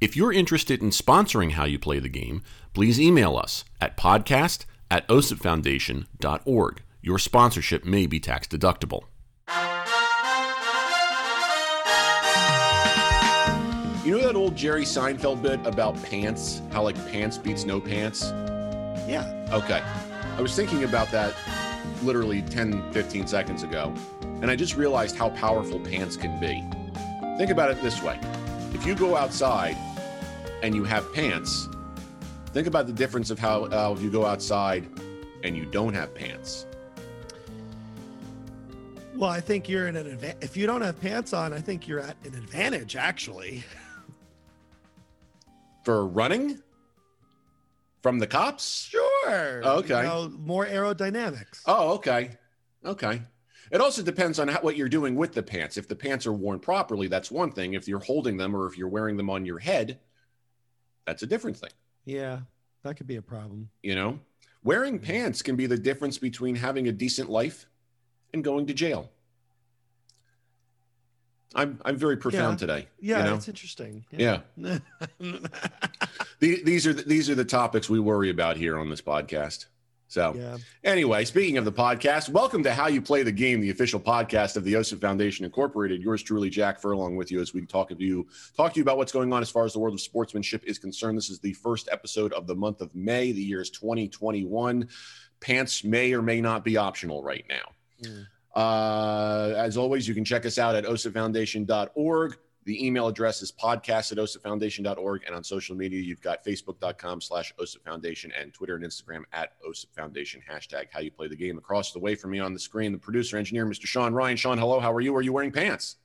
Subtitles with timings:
[0.00, 2.42] If you're interested in sponsoring How You Play the Game,
[2.72, 6.82] please email us at podcast at osipfoundation.org.
[7.02, 9.02] Your sponsorship may be tax deductible.
[14.04, 16.62] You know that old Jerry Seinfeld bit about pants?
[16.70, 18.22] How like pants beats no pants?
[19.08, 19.48] Yeah.
[19.50, 19.82] Okay.
[20.36, 21.34] I was thinking about that
[22.04, 26.62] literally 10, 15 seconds ago, and I just realized how powerful pants can be.
[27.36, 28.20] Think about it this way
[28.74, 29.76] if you go outside
[30.62, 31.68] and you have pants,
[32.52, 34.88] think about the difference of how uh, if you go outside
[35.44, 36.66] and you don't have pants.
[39.14, 40.44] Well, I think you're in an advantage.
[40.44, 43.64] If you don't have pants on, I think you're at an advantage, actually.
[45.84, 46.62] For running?
[48.02, 48.88] From the cops?
[48.88, 49.64] Sure.
[49.64, 50.02] Okay.
[50.02, 51.62] You know, more aerodynamics.
[51.66, 52.30] Oh, okay.
[52.84, 53.20] Okay.
[53.72, 55.76] It also depends on how, what you're doing with the pants.
[55.76, 57.74] If the pants are worn properly, that's one thing.
[57.74, 59.98] If you're holding them or if you're wearing them on your head,
[61.08, 61.70] that's a different thing.
[62.04, 62.40] Yeah,
[62.82, 63.70] that could be a problem.
[63.82, 64.20] You know,
[64.62, 67.66] wearing pants can be the difference between having a decent life
[68.34, 69.08] and going to jail.
[71.54, 72.66] I'm I'm very profound Yeah.
[72.66, 72.88] today.
[73.00, 73.34] Yeah, you know?
[73.36, 74.04] it's interesting.
[74.12, 74.40] yeah.
[76.40, 79.66] The- These are the, these are the topics we worry about here on this podcast.
[80.08, 80.56] So yeah.
[80.84, 84.56] Anyway, speaking of the podcast, welcome to How You Play the Game, the official podcast
[84.56, 86.00] of the OSIP Foundation Incorporated.
[86.00, 88.96] Yours truly, Jack Furlong, with you as we talk to you, talk to you about
[88.96, 91.18] what's going on as far as the world of sportsmanship is concerned.
[91.18, 93.32] This is the first episode of the month of May.
[93.32, 94.88] The year is 2021.
[95.40, 97.72] Pants may or may not be optional right now.
[98.02, 98.26] Mm.
[98.56, 102.38] Uh, as always, you can check us out at osipfoundation.org.
[102.68, 105.22] The email address is podcast at osipfoundation.org.
[105.24, 109.54] And on social media, you've got facebook.com slash OSIP Foundation and Twitter and Instagram at
[109.66, 111.56] OSIP Foundation, hashtag how you play the game.
[111.56, 113.86] Across the way from me on the screen, the producer engineer, Mr.
[113.86, 114.36] Sean Ryan.
[114.36, 114.80] Sean, hello.
[114.80, 115.16] How are you?
[115.16, 115.96] Are you wearing pants?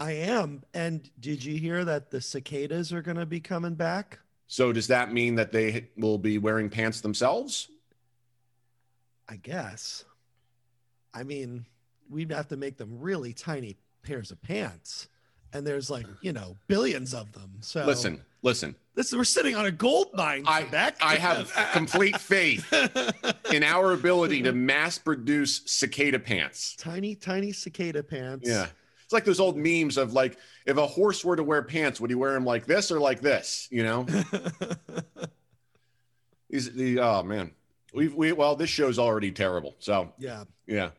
[0.00, 0.64] I am.
[0.74, 4.18] And did you hear that the cicadas are going to be coming back?
[4.48, 7.68] So does that mean that they will be wearing pants themselves?
[9.28, 10.04] I guess.
[11.14, 11.66] I mean,
[12.08, 15.06] we'd have to make them really tiny pairs of pants.
[15.52, 17.50] And there's like, you know, billions of them.
[17.60, 18.74] So Listen, listen.
[18.94, 20.44] this we're sitting on a gold mine.
[20.46, 20.96] I, Quebec.
[21.02, 22.72] I have complete faith
[23.52, 26.76] in our ability to mass produce cicada pants.
[26.76, 28.48] tiny, tiny cicada pants.
[28.48, 28.66] Yeah.
[29.04, 32.10] It's like those old memes of like, if a horse were to wear pants, would
[32.10, 33.66] he wear them like this or like this?
[33.72, 34.04] You know,
[36.48, 37.50] these the oh man,
[37.92, 39.74] we've we well, this show's already terrible.
[39.80, 40.44] So yeah.
[40.68, 40.90] yeah.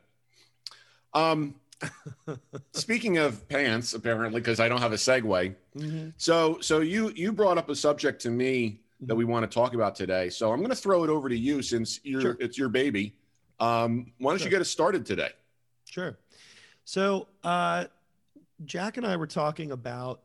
[1.13, 1.55] Um,
[2.73, 5.55] speaking of pants, apparently, because I don't have a segue.
[5.75, 6.13] Mhm.
[6.17, 9.73] So so you you brought up a subject to me that we want to talk
[9.73, 10.29] about today.
[10.29, 12.37] So I'm going to throw it over to you since you're Sure.
[12.39, 13.15] it's your baby.
[13.59, 15.31] Um, why don't you get us started today?
[15.85, 16.17] Sure.
[16.85, 17.85] So, uh,
[18.65, 20.21] Jack and I were talking about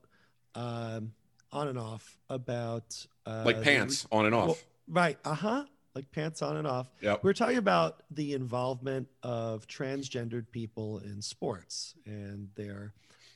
[0.55, 1.12] um,
[1.53, 4.47] on and off about uh, Like the- pants on and off.
[4.47, 4.59] well,
[4.89, 5.19] right.
[5.25, 5.65] Uh huh.
[5.97, 6.89] Like pants on and off.
[7.01, 7.25] Yep.
[7.25, 12.93] We are talking about the involvement of transgendered people in sports and their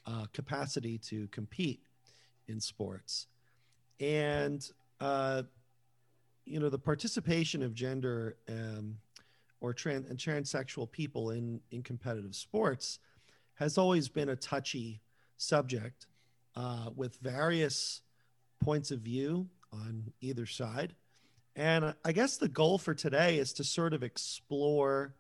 [0.07, 1.81] uh, capacity to compete
[2.49, 3.29] in sports.
[3.99, 4.63] And,
[5.01, 5.45] uh,
[6.45, 8.99] you know, the participation of gender um,
[9.63, 12.99] or trans and transsexual people in, in competitive sports
[13.55, 15.01] has always been a touchy
[15.39, 16.09] subject
[16.57, 18.03] uh, with various
[18.63, 20.95] points of view on either side.
[21.61, 25.15] And I guess the goal for today is to sort of explore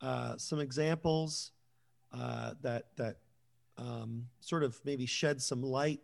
[0.00, 1.50] uh, some examples
[2.12, 3.16] uh, that that
[3.76, 5.98] um, sort of maybe shed some light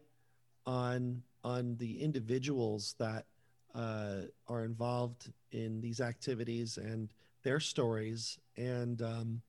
[0.67, 3.27] on on the individuals that
[3.73, 7.13] uh, are involved in these activities and
[7.45, 9.41] their stories, and um,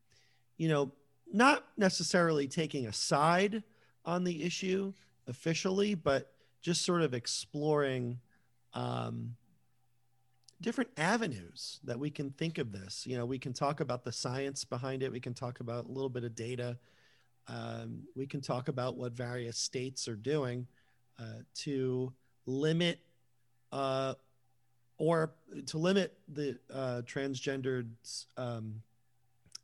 [0.57, 0.91] you know,
[1.33, 3.63] not necessarily taking a side
[4.06, 4.94] on the issue
[5.27, 6.31] officially, but
[6.62, 8.19] just sort of exploring.
[8.75, 9.35] Um,
[10.61, 13.05] different avenues that we can think of this.
[13.05, 15.11] You know, we can talk about the science behind it.
[15.11, 16.77] We can talk about a little bit of data.
[17.47, 20.67] Um, we can talk about what various states are doing
[21.19, 22.13] uh, to
[22.45, 22.99] limit
[23.71, 24.13] uh,
[24.97, 25.33] or
[25.65, 27.89] to limit the uh, transgendered
[28.37, 28.81] um,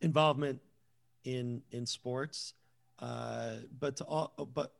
[0.02, 0.60] involvement
[1.24, 2.54] in in sports,
[3.00, 4.74] uh, but to all, but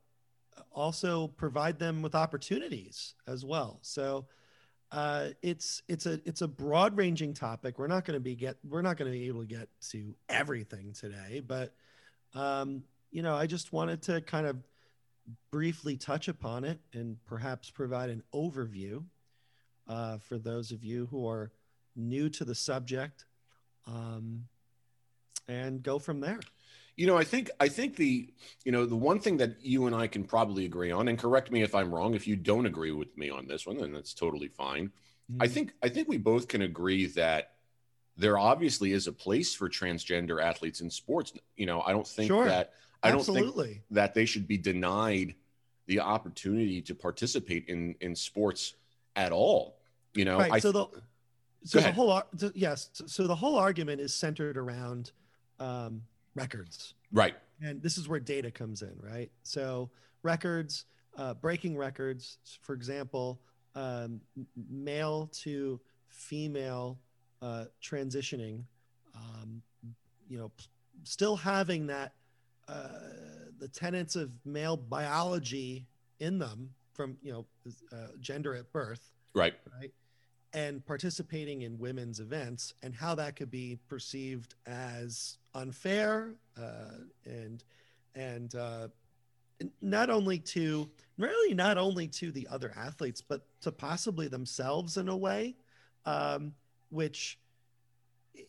[0.72, 3.80] also provide them with opportunities as well.
[3.82, 4.26] So
[4.92, 7.78] uh, it's it's a it's a broad ranging topic.
[7.78, 10.16] We're not going to be get we're not going to be able to get to
[10.30, 11.74] everything today, but
[12.34, 14.58] um, you know, I just wanted to kind of
[15.52, 19.04] briefly touch upon it and perhaps provide an overview
[19.88, 21.52] uh, for those of you who are
[21.96, 23.26] new to the subject,
[23.88, 24.46] um,
[25.48, 26.40] and go from there.
[26.98, 28.28] You know, I think I think the
[28.66, 31.52] you know the one thing that you and I can probably agree on, and correct
[31.52, 32.16] me if I'm wrong.
[32.16, 34.88] If you don't agree with me on this one, then that's totally fine.
[35.32, 35.44] Mm-hmm.
[35.44, 37.52] I think I think we both can agree that
[38.18, 41.34] there obviously is a place for transgender athletes in sports.
[41.56, 42.46] You know, I don't think sure.
[42.46, 42.74] that
[43.04, 45.36] I don't think that they should be denied
[45.86, 48.74] the opportunity to participate in in sports
[49.16, 49.78] at all.
[50.16, 50.54] You know, right.
[50.54, 50.88] I, so the
[51.64, 52.24] so the whole
[52.56, 55.12] yes, so the whole argument is centered around
[55.60, 56.02] um,
[56.38, 56.94] records.
[57.12, 57.36] Right.
[57.62, 59.32] And this is where data comes in, right?
[59.44, 59.90] So
[60.24, 60.86] records,
[61.18, 63.42] uh, breaking records, for example,
[63.76, 64.22] um,
[64.70, 65.80] male to
[66.10, 67.00] female
[67.42, 68.64] uh, transitioning,
[69.16, 69.62] um,
[70.30, 70.52] you know,
[71.04, 72.14] still having that
[72.68, 72.88] uh,
[73.60, 75.88] the tenets of male biology
[76.20, 77.46] in them from you know
[77.94, 79.54] uh, gender at birth, right?
[79.80, 79.92] Right
[80.54, 87.64] and participating in women's events and how that could be perceived as unfair uh, and
[88.16, 88.88] and uh,
[89.82, 95.10] not only to really not only to the other athletes but to possibly themselves in
[95.10, 95.56] a way
[96.06, 96.54] um,
[96.90, 97.40] which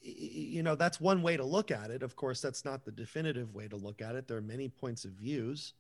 [0.03, 2.03] you know that's one way to look at it.
[2.03, 4.29] Of course that's not the definitive way to look at it.
[4.29, 5.73] There are many points of views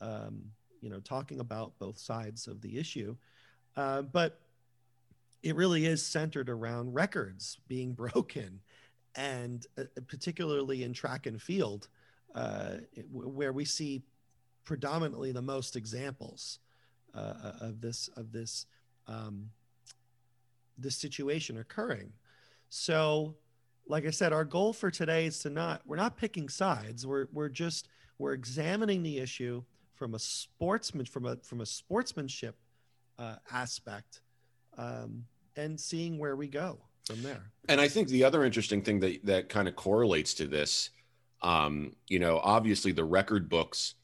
[0.00, 0.42] um,
[0.80, 3.16] you know talking about both sides of the issue.
[3.76, 4.40] Uh, but
[5.42, 8.60] it really is centered around records being broken
[9.14, 11.88] and uh, particularly in track and field
[12.34, 12.76] uh,
[13.12, 14.02] where we see
[14.64, 16.58] predominantly the most examples
[17.14, 18.66] uh, uh, of this of this
[19.06, 19.50] um,
[20.78, 22.12] this situation occurring.
[22.70, 23.34] So
[23.88, 27.06] like i said our goal for today is to not we're not picking sides.
[27.06, 27.88] We're, we're just
[28.18, 29.62] we're examining the issue
[29.94, 32.56] from a sportsman from a from a sportsmanship
[33.18, 34.20] uh, aspect
[34.78, 35.24] um,
[35.56, 37.50] and seeing where we go from there.
[37.68, 40.90] And I think the other interesting thing that that kind of correlates to this,
[41.42, 43.94] um, you know, obviously the record books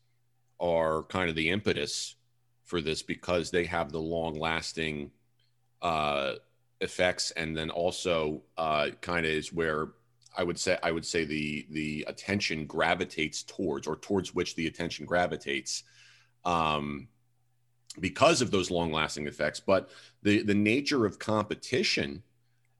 [0.61, 2.17] are kind of the impetus
[2.65, 5.11] for this because they have the long lasting
[5.83, 6.35] uh,
[6.81, 9.89] effects, and then also uh, kind of is where
[10.37, 14.67] I would say I would say the the attention gravitates towards, or towards which the
[14.67, 15.85] attention gravitates.
[16.45, 17.09] Um,
[18.01, 19.59] because of those long lasting effects.
[19.59, 19.91] But
[20.23, 22.23] the, the nature of competition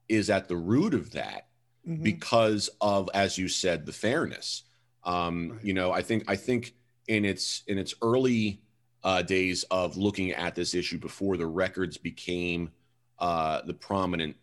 [0.09, 1.47] is at the root of that
[1.87, 2.03] mm-hmm.
[2.03, 4.63] because of, as you said, the fairness.
[5.03, 5.63] Um, right.
[5.63, 6.73] You know, I think, I think
[7.07, 8.61] in its, in its early
[9.03, 12.71] uh, days of looking at this issue before the records became
[13.19, 14.35] uh, the prominent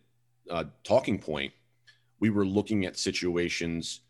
[0.49, 1.51] uh, talking point,
[2.19, 4.01] we were looking at situations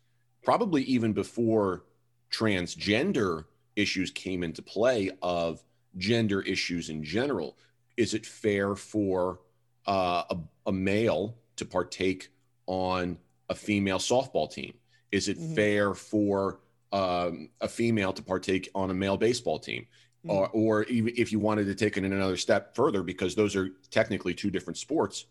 [0.42, 1.84] probably even before
[2.30, 3.44] transgender
[3.76, 5.62] issues came into play of
[5.96, 7.56] gender issues in general.
[7.96, 9.40] Is it fair for
[9.86, 12.30] uh, a, a, male to partake
[12.66, 13.18] on
[13.48, 14.74] a female softball team?
[15.12, 15.54] Is it mm-hmm.
[15.54, 16.60] fair for
[16.92, 19.86] um, a female to partake on a male baseball team?
[20.26, 20.30] Mm-hmm.
[20.30, 23.70] Or, or even if you wanted to take it another step further, because those are
[23.90, 25.26] technically two different sports,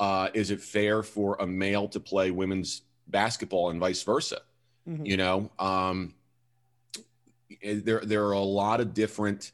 [0.00, 4.40] uh, is it fair for a male to play women's basketball and vice versa?
[4.88, 5.06] Mm-hmm.
[5.06, 6.14] You know, um,
[7.62, 9.52] eh, there there are a lot of different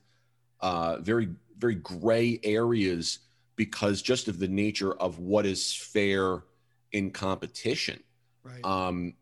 [0.61, 1.29] uh, very
[1.59, 3.19] very gray areas
[3.61, 6.45] because just of the nature of what is fair
[6.93, 8.03] in competition.
[8.43, 8.65] Right.
[8.65, 9.13] Um,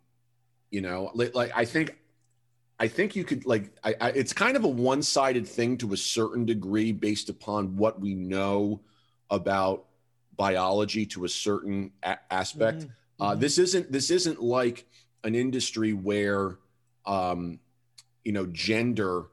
[0.70, 1.98] you know, like, like I think
[2.78, 5.96] I think you could like I, I, it's kind of a one-sided thing to a
[5.96, 8.80] certain degree based upon what we know
[9.28, 9.86] about
[10.36, 12.82] biology to a certain a- aspect.
[12.82, 13.22] Mm-hmm.
[13.22, 13.40] Uh, mm-hmm.
[13.40, 14.86] this isn't this isn't like
[15.24, 16.58] an industry where
[17.06, 17.58] um,
[18.24, 19.24] you know gender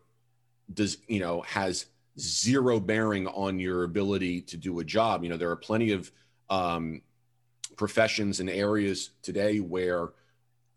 [0.74, 1.86] does you know has
[2.20, 5.24] zero bearing on your ability to do a job.
[5.24, 6.12] You know, there are plenty of
[6.50, 7.02] um,
[7.76, 10.10] professions and areas today where,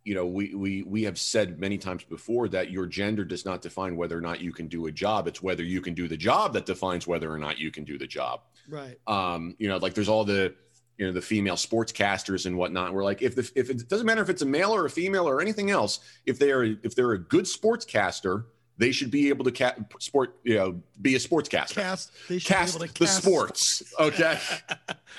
[0.04, 3.62] you know, we, we, we have said many times before that your gender does not
[3.62, 5.28] define whether or not you can do a job.
[5.28, 7.98] It's whether you can do the job that defines whether or not you can do
[7.98, 8.40] the job.
[8.68, 8.98] Right.
[9.06, 10.54] Um, you know, like there's all the,
[10.96, 12.92] you know, the female sportscasters and whatnot.
[12.92, 15.28] We're like, if the, if it doesn't matter if it's a male or a female
[15.28, 18.46] or anything else, if they are, if they're a good sportscaster,
[18.78, 21.74] they should be able to ca- sport, you know, be a sportscaster.
[21.74, 22.12] Cast,
[22.44, 23.82] cast the cast sports.
[23.98, 24.38] Okay.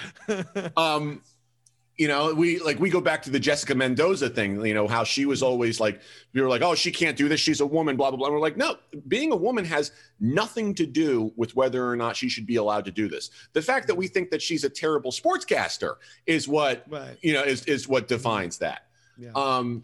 [0.78, 1.22] um,
[2.00, 5.04] you know, we like we go back to the Jessica Mendoza thing, you know, how
[5.04, 6.00] she was always like,
[6.34, 7.42] we were like, oh, she can't do this.
[7.42, 8.28] She's a woman, blah, blah, blah.
[8.28, 8.78] And we're like, no,
[9.10, 12.86] being a woman has nothing to do with whether or not she should be allowed
[12.86, 13.32] to do this.
[13.52, 17.18] The fact that we think that she's a terrible sportscaster is what, right.
[17.22, 18.84] you know, is, is what defines that.
[19.18, 19.32] Yeah.
[19.36, 19.84] Um,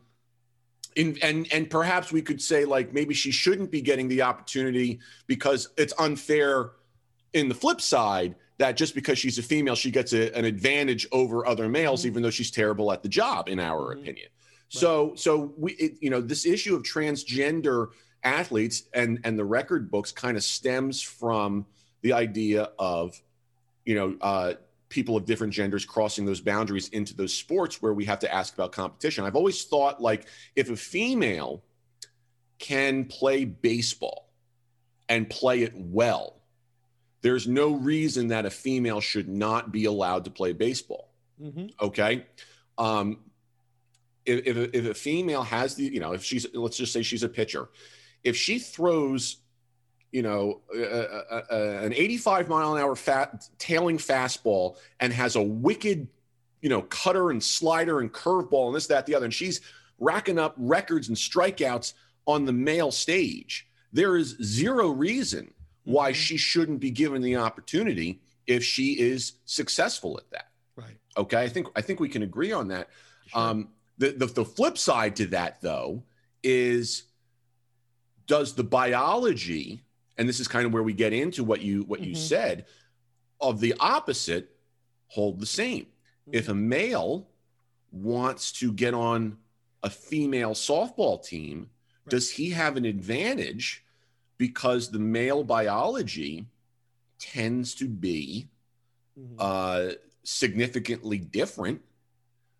[0.95, 4.99] in, and and perhaps we could say like maybe she shouldn't be getting the opportunity
[5.27, 6.71] because it's unfair
[7.33, 11.05] in the flip side that just because she's a female, she gets a, an advantage
[11.11, 12.07] over other males, mm-hmm.
[12.07, 14.01] even though she's terrible at the job, in our mm-hmm.
[14.01, 14.27] opinion.
[14.29, 14.79] Right.
[14.81, 17.89] So, so we, it, you know, this issue of transgender
[18.23, 21.65] athletes and and the record books kind of stems from
[22.01, 23.21] the idea of,
[23.85, 24.53] you know, uh,
[24.89, 28.53] people of different genders crossing those boundaries into those sports where we have to ask
[28.53, 29.25] about competition.
[29.25, 31.63] I've always thought like if a female
[32.59, 34.29] can play baseball
[35.09, 36.35] and play it well
[37.25, 41.11] there's no reason that a female should not be allowed to play baseball.
[41.41, 41.69] Mm-hmm.
[41.81, 42.23] Okay.
[42.77, 43.17] Um,
[44.27, 47.23] if, if, if, a female has the, you know, if she's, let's just say she's
[47.23, 47.69] a pitcher,
[48.23, 49.37] if she throws,
[50.15, 56.07] you know, an 85 mile an hour fat tailing fastball and has a wicked,
[56.61, 59.59] you know, cutter and slider and curveball and this, that, the other, and she's
[59.99, 61.95] racking up records and strikeouts
[62.27, 65.53] on the male stage, there is zero reason
[65.83, 66.15] why mm-hmm.
[66.17, 70.47] she shouldn't be given the opportunity if she is successful at that.
[70.77, 70.97] Right.
[71.17, 71.43] Okay.
[71.43, 72.87] I think I think we can agree on that.
[73.27, 73.41] Sure.
[73.41, 73.67] Um,
[73.97, 76.03] the, the the flip side to that though
[76.41, 77.03] is
[78.27, 79.81] does the biology
[80.17, 82.21] and this is kind of where we get into what you what you mm-hmm.
[82.21, 82.65] said
[83.41, 84.55] of the opposite
[85.07, 86.31] hold the same mm-hmm.
[86.33, 87.27] if a male
[87.91, 89.37] wants to get on
[89.83, 91.69] a female softball team
[92.05, 92.09] right.
[92.09, 93.83] does he have an advantage
[94.37, 96.45] because the male biology
[97.19, 98.47] tends to be
[99.17, 99.35] mm-hmm.
[99.39, 99.93] uh,
[100.23, 101.81] significantly different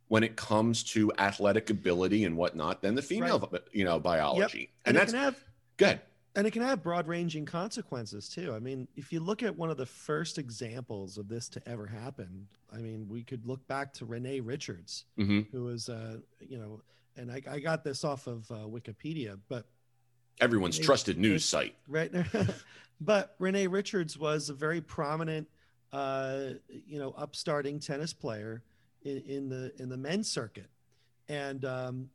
[0.07, 3.61] when it comes to athletic ability and whatnot than the female, right.
[3.71, 4.59] you know, biology.
[4.59, 4.69] Yep.
[4.85, 5.43] And, and that's have,
[5.77, 5.99] good.
[6.35, 8.53] And it can have broad ranging consequences too.
[8.53, 11.87] I mean, if you look at one of the first examples of this to ever
[11.87, 15.41] happen, I mean, we could look back to Renee Richards, mm-hmm.
[15.51, 16.81] who was, uh, you know,
[17.15, 19.65] and I, I got this off of uh, Wikipedia, but
[20.41, 21.75] everyone's Renee, trusted news site.
[21.87, 22.11] Right.
[23.01, 25.47] but Renee Richards was a very prominent,
[25.93, 28.61] uh, you know, upstarting tennis player
[29.03, 30.69] in, in, the in the men's circuit,
[31.29, 32.09] and um,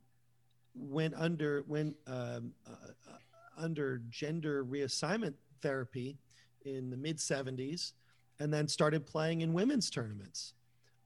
[0.74, 2.72] went under went um, uh,
[3.08, 3.16] uh
[3.61, 6.19] under gender reassignment therapy
[6.64, 7.93] in the mid 70s,
[8.38, 10.55] and then started playing in women's tournaments,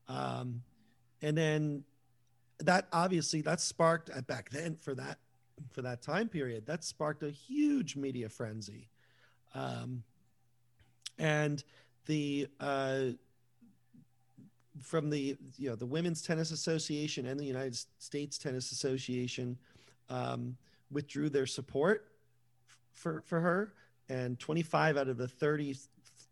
[0.08, 0.62] um,
[1.22, 1.84] and then
[2.60, 5.18] that obviously that sparked uh, back then for that
[5.72, 6.66] for that time period.
[6.66, 8.88] That sparked a huge media frenzy.
[9.54, 10.02] Um,
[11.18, 11.62] and
[12.06, 13.00] the uh,
[14.82, 19.56] from the you know the Women's Tennis Association and the United States Tennis Association
[20.10, 20.56] um,
[20.90, 22.08] withdrew their support
[22.94, 23.74] for for her,
[24.08, 25.76] and 25 out of the 30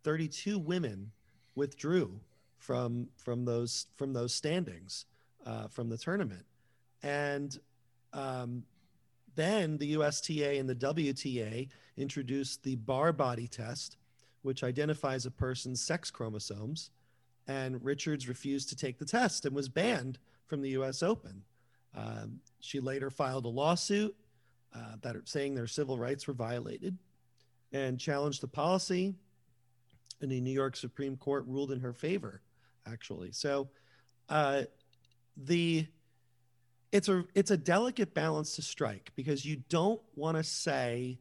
[0.04, 1.10] 32 women
[1.54, 2.18] withdrew
[2.58, 5.06] from from those from those standings
[5.46, 6.44] uh, from the tournament,
[7.02, 7.58] and
[8.12, 8.64] um,
[9.34, 13.96] then the USTA and the WTA introduced the Barr body test,
[14.42, 16.90] which identifies a person's sex chromosomes.
[17.48, 21.42] And Richards refused to take the test and was banned from the US Open.
[21.96, 24.14] Um, she later filed a lawsuit
[24.74, 26.96] uh, that are saying their civil rights were violated
[27.72, 29.14] and challenged the policy.
[30.20, 32.42] And the New York Supreme Court ruled in her favor,
[32.86, 33.32] actually.
[33.32, 33.68] So
[34.28, 34.62] uh,
[35.36, 35.86] the
[36.92, 41.18] it's a it's a delicate balance to strike because you don't want to say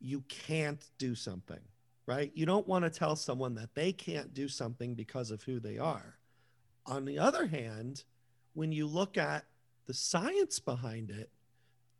[0.00, 1.58] you can't do something
[2.06, 5.58] right you don't want to tell someone that they can't do something because of who
[5.60, 6.16] they are
[6.86, 8.04] on the other hand
[8.54, 9.44] when you look at
[9.86, 11.30] the science behind it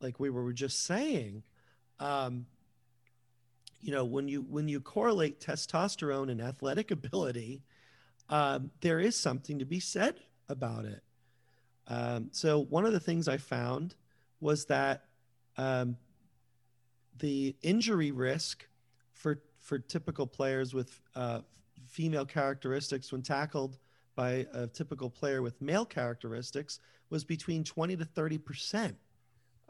[0.02, 1.42] like we were just saying
[2.00, 2.46] um,
[3.80, 7.62] you know when you when you correlate testosterone and athletic ability
[8.32, 10.16] um, there is something to be said
[10.48, 11.02] about it.
[11.86, 13.94] Um, so one of the things I found
[14.40, 15.04] was that
[15.58, 15.96] um,
[17.18, 18.66] the injury risk
[19.12, 21.40] for for typical players with uh,
[21.86, 23.78] female characteristics when tackled
[24.14, 26.80] by a typical player with male characteristics
[27.10, 28.96] was between 20 to 30 percent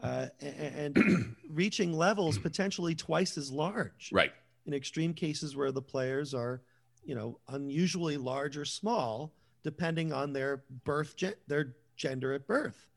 [0.02, 4.32] uh, and, and reaching levels potentially twice as large right
[4.66, 6.62] in extreme cases where the players are
[7.04, 9.32] you know unusually large or small
[9.62, 11.14] depending on their birth
[11.47, 12.88] their gender at birth.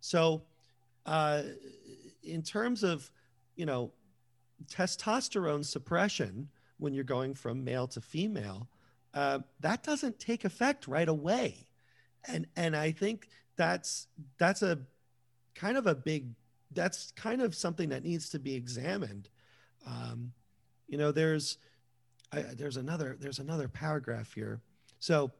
[0.00, 0.42] So,
[1.06, 1.42] uh,
[2.22, 3.10] in terms of,
[3.56, 3.92] you know,
[4.66, 8.68] testosterone suppression when you're going from male to female,
[9.12, 11.68] uh, that doesn't take effect right away.
[12.26, 14.78] and and I think that's that's a
[15.54, 16.34] kind of a big
[16.74, 19.28] that's kind of something that needs to be examined.
[19.86, 20.32] Um,
[20.88, 21.58] you know, there's
[22.32, 24.60] I, there's another there's another paragraph here.
[24.98, 25.30] So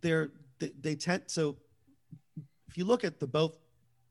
[0.00, 1.56] they're they, they tend so
[2.68, 3.56] if you look at the both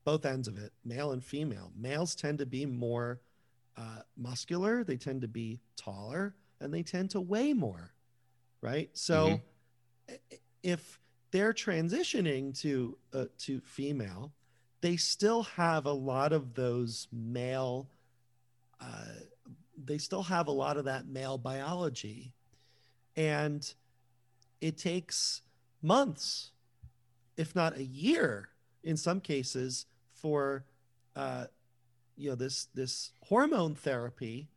[0.04, 3.20] both ends of it, male and female, males tend to be more
[3.76, 7.92] uh, muscular, they tend to be taller, and they tend to weigh more,
[8.62, 8.88] right?
[8.92, 9.40] So
[10.08, 10.16] mm-hmm.
[10.62, 11.00] if
[11.32, 14.32] they're transitioning to uh, to female,
[14.80, 17.88] they still have a lot of those male.
[18.80, 19.04] Uh,
[19.84, 22.32] they still have a lot of that male biology,
[23.16, 23.74] and
[24.60, 25.42] it takes
[25.82, 26.52] months,
[27.36, 28.48] if not a year,
[28.84, 30.64] in some cases, for
[31.14, 31.46] uh,
[32.16, 34.48] you know this this hormone therapy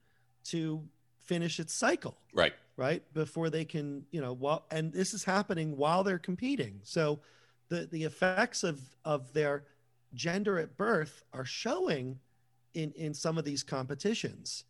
[0.46, 0.82] to
[1.20, 2.18] finish its cycle.
[2.34, 2.54] Right.
[2.76, 6.80] Right before they can, you know, while and this is happening while they're competing.
[6.84, 7.20] So
[7.68, 9.66] the the effects of of their
[10.14, 12.20] gender at birth are showing
[12.74, 14.64] in in some of these competitions.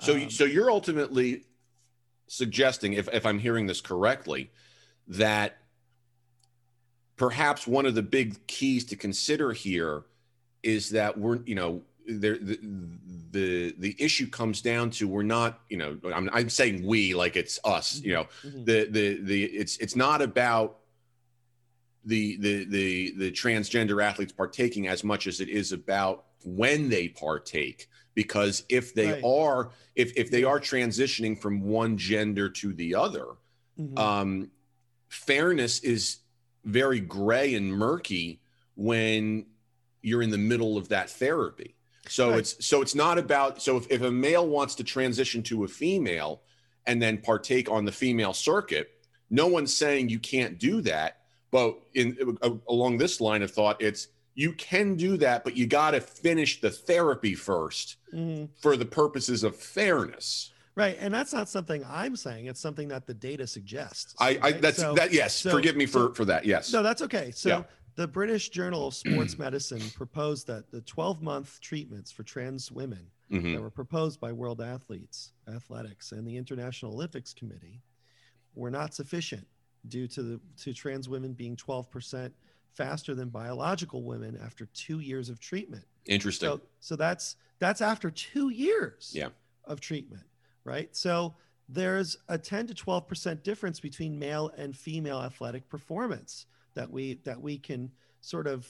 [0.00, 1.44] So um, so you're ultimately
[2.26, 4.50] suggesting if if I'm hearing this correctly
[5.08, 5.58] that
[7.16, 10.04] perhaps one of the big keys to consider here
[10.62, 12.58] is that we're you know there the,
[13.30, 17.36] the the issue comes down to we're not you know I'm, I'm saying we like
[17.36, 18.64] it's us you know mm-hmm.
[18.64, 20.78] the the the it's it's not about
[22.08, 27.08] the the the the transgender athletes partaking as much as it is about when they
[27.08, 29.24] partake because if they right.
[29.24, 33.26] are if if they are transitioning from one gender to the other
[33.78, 33.96] mm-hmm.
[33.98, 34.50] um
[35.08, 36.18] fairness is
[36.64, 38.40] very gray and murky
[38.74, 39.46] when
[40.02, 41.74] you're in the middle of that therapy.
[42.08, 42.38] So right.
[42.38, 45.68] it's so it's not about so if, if a male wants to transition to a
[45.68, 46.42] female
[46.86, 48.90] and then partake on the female circuit,
[49.30, 51.17] no one's saying you can't do that.
[51.50, 55.66] But in uh, along this line of thought, it's you can do that, but you
[55.66, 58.44] got to finish the therapy 1st mm-hmm.
[58.60, 60.52] for the purposes of fairness.
[60.76, 62.46] Right, and that's not something I'm saying.
[62.46, 64.14] It's something that the data suggests.
[64.20, 64.44] I, right?
[64.44, 65.12] I that's so, that.
[65.12, 66.44] Yes, so, forgive me for so, for that.
[66.44, 66.72] Yes.
[66.72, 67.32] No, that's okay.
[67.32, 67.62] So yeah.
[67.96, 73.06] the British Journal of Sports Medicine proposed that the 12 month treatments for trans women
[73.28, 73.54] mm-hmm.
[73.54, 77.80] that were proposed by World Athletes Athletics and the International Olympics Committee
[78.54, 79.48] were not sufficient
[79.88, 82.34] due to the to trans women being 12 percent
[82.74, 85.84] faster than biological women after two years of treatment.
[86.06, 86.48] Interesting.
[86.48, 89.12] So, so that's that's after two years.
[89.14, 89.28] Yeah.
[89.64, 90.22] Of treatment
[90.68, 90.94] right?
[90.94, 91.34] So
[91.68, 97.40] there's a 10 to 12% difference between male and female athletic performance that we that
[97.40, 98.68] we can sort of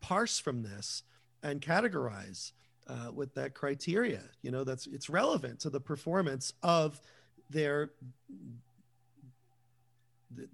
[0.00, 1.02] parse from this
[1.42, 2.52] and categorize
[2.88, 4.22] uh, with that criteria.
[4.42, 7.00] You know, that's it's relevant to the performance of
[7.50, 7.90] their,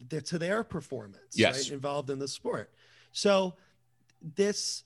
[0.08, 1.64] their to their performance yes.
[1.64, 2.70] right, involved in the sport.
[3.12, 3.54] So
[4.36, 4.84] this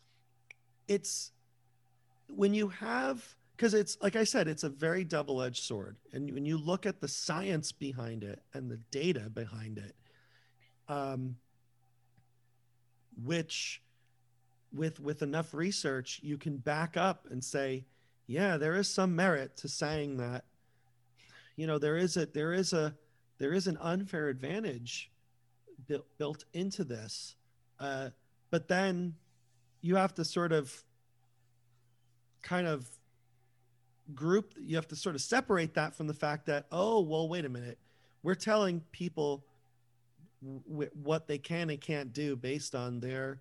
[0.89, 1.33] it's
[2.29, 5.97] when you have because it's like I said, it's a very double edged sword.
[6.13, 9.95] And when you look at the science behind it and the data behind it,
[10.89, 11.37] um,
[13.25, 13.81] which
[14.73, 17.85] with with enough research you can back up and say,
[18.27, 20.45] yeah, there is some merit to saying that,
[21.57, 22.95] you know, there is a there is a
[23.39, 25.11] there is an unfair advantage
[25.87, 27.37] built built into this,
[27.81, 28.11] uh,
[28.51, 29.15] but then
[29.81, 30.85] you have to sort of
[32.43, 32.89] kind of
[34.15, 37.45] group you have to sort of separate that from the fact that oh well wait
[37.45, 37.79] a minute.
[38.23, 39.45] We're telling people
[40.69, 43.41] w- what they can and can't do based on their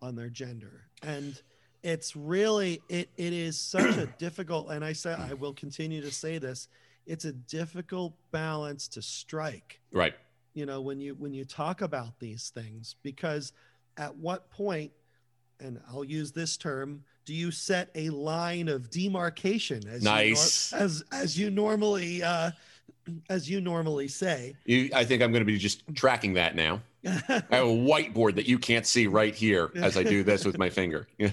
[0.00, 0.86] on their gender.
[1.02, 1.40] And
[1.84, 6.10] it's really it it is such a difficult and i say i will continue to
[6.10, 6.66] say this
[7.06, 10.14] it's a difficult balance to strike right
[10.54, 13.52] you know when you when you talk about these things because
[13.96, 14.90] at what point
[15.60, 20.78] and i'll use this term do you set a line of demarcation as nice you
[20.78, 22.50] nor- as as you normally uh,
[23.28, 24.54] as you normally say?
[24.64, 26.80] You, I think I'm going to be just tracking that now.
[27.06, 27.10] I
[27.50, 30.70] have a whiteboard that you can't see right here as I do this with my
[30.70, 31.06] finger.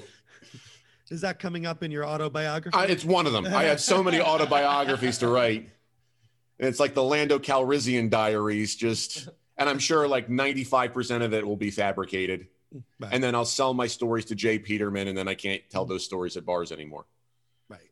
[1.12, 2.76] Is that coming up in your autobiography?
[2.76, 3.45] Uh, it's one of them.
[3.45, 5.69] I have so many autobiographies to write.
[6.58, 11.58] It's like the Lando Calrissian diaries, just, and I'm sure like 95% of it will
[11.58, 12.47] be fabricated.
[12.97, 13.12] Right.
[13.12, 14.58] And then I'll sell my stories to J.
[14.58, 17.06] Peterman, and then I can't tell those stories at bars anymore.
[17.67, 17.91] Right.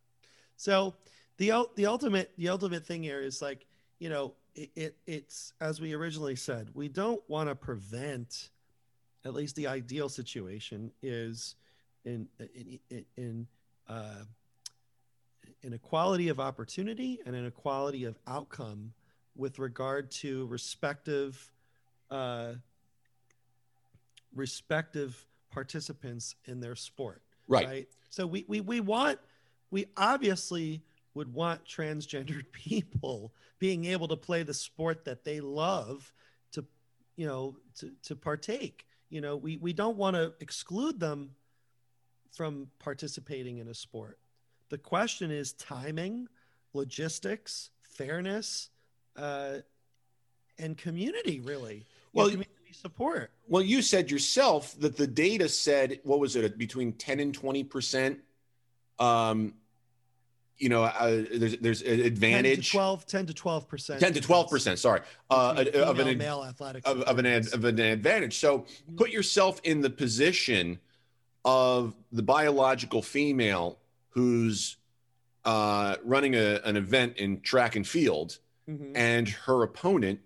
[0.55, 0.95] So
[1.35, 3.65] the the ultimate the ultimate thing here is like
[3.99, 8.49] you know it, it it's as we originally said we don't want to prevent
[9.25, 11.55] at least the ideal situation is
[12.05, 13.47] in in in
[13.87, 14.23] uh,
[15.63, 18.93] inequality of opportunity and inequality of outcome
[19.35, 21.51] with regard to respective
[22.11, 22.53] uh,
[24.33, 27.21] respective participants in their sport.
[27.47, 27.87] Right.
[28.09, 29.19] So we, we we want
[29.71, 30.83] we obviously
[31.13, 36.11] would want transgendered people being able to play the sport that they love
[36.53, 36.65] to
[37.15, 38.85] you know to to partake.
[39.09, 41.31] You know, we we don't want to exclude them
[42.31, 44.19] from participating in a sport.
[44.69, 46.27] The question is timing,
[46.73, 48.69] logistics, fairness,
[49.15, 49.57] uh,
[50.57, 51.39] and community.
[51.39, 53.31] Really, Well, you community support.
[53.47, 57.63] Well, you said yourself that the data said what was it between ten and twenty
[57.63, 58.19] percent.
[58.99, 59.53] Um,
[60.57, 62.71] you know, uh, there's there's an 10 to advantage.
[62.71, 63.99] 12, 10 to 12 percent.
[64.01, 64.77] 10 to 12 percent.
[64.79, 68.37] Sorry, uh, of an male athletic of, of an ad, of an advantage.
[68.37, 68.97] So Mm-hmm.
[68.97, 70.79] put yourself in the position
[71.45, 73.77] of the biological female
[74.09, 74.77] who's
[75.45, 78.91] uh, running a, an event in track and field, Mhm.
[78.95, 80.19] and her opponent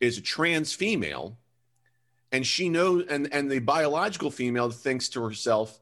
[0.00, 1.38] is a trans female,
[2.30, 5.80] and she knows, and and the biological female thinks to herself,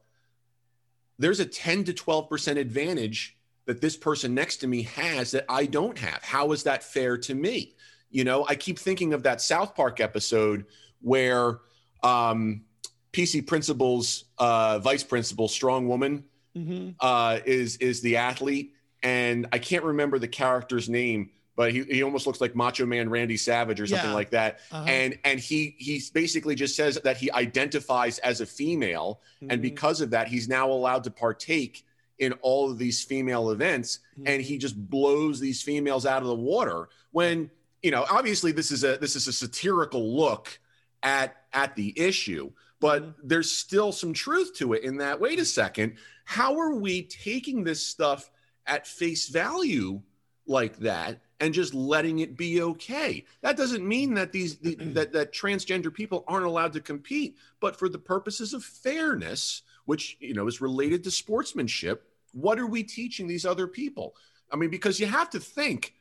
[1.19, 3.35] "There's a 10 to 12 percent advantage."
[3.67, 6.23] That this person next to me has that I don't have.
[6.23, 7.75] How is that fair to me?
[8.11, 10.65] You know, I keep thinking of that South Park episode
[11.03, 11.59] where
[12.03, 12.65] um,
[13.13, 16.25] PC Principal's uh, vice principal, strong woman,
[16.57, 16.95] Mhm.
[17.01, 22.03] uh, is is the athlete, and I can't remember the character's name, but he, he
[22.03, 24.15] almost looks like Macho Man Randy Savage or something Yeah.
[24.15, 24.61] like that.
[24.73, 24.85] Uh-huh.
[24.89, 29.63] And and he he basically just says that he identifies as a female, and Mhm.
[29.63, 31.85] because of that, he's now allowed to partake
[32.19, 36.35] in all of these female events and he just blows these females out of the
[36.35, 37.49] water when
[37.81, 40.59] you know obviously this is a this is a satirical look
[41.05, 43.15] at at the issue but Mhm.
[43.25, 47.65] there's still some truth to it in that wait a second how are we taking
[47.65, 48.31] this stuff
[48.67, 50.03] at face value
[50.47, 55.13] like that and just letting it be okay that doesn't mean that these the, that
[55.13, 60.35] that transgender people aren't allowed to compete but for the purposes of fairness which you
[60.35, 64.15] know is related to sportsmanship what are we teaching these other people
[64.53, 65.95] i mean because you have to think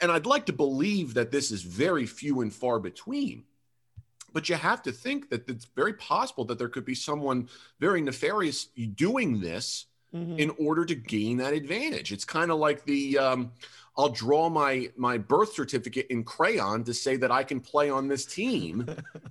[0.00, 3.44] and i'd like to believe that this is very few and far between
[4.34, 7.48] but you have to think that it's very possible that there could be someone
[7.80, 8.66] very nefarious
[8.96, 10.38] doing this Mhm.
[10.38, 12.12] in order to gain that advantage.
[12.12, 13.50] It's kind of like the um,
[13.96, 18.06] I'll draw my my birth certificate in crayon to say that I can play on
[18.06, 18.86] this team.